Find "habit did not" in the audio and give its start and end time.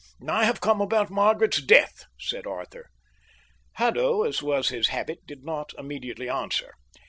4.87-5.73